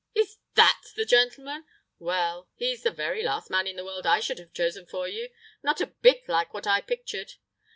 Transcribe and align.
"Is 0.15 0.39
that 0.55 0.81
the 0.95 1.05
gentleman! 1.05 1.63
Well! 1.99 2.49
he's 2.55 2.81
the 2.81 2.89
very 2.89 3.21
last 3.21 3.51
man 3.51 3.67
in 3.67 3.75
the 3.75 3.85
world 3.85 4.07
I 4.07 4.19
should 4.19 4.39
have 4.39 4.51
chosen 4.51 4.87
for 4.87 5.07
you! 5.07 5.29
Not 5.61 5.79
a 5.79 5.85
bit 6.01 6.27
like 6.27 6.55
what 6.55 6.65
I 6.65 6.81
pictured.... 6.81 7.33